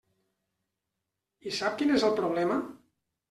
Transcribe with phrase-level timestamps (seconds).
[1.51, 2.57] I sap quin és el problema?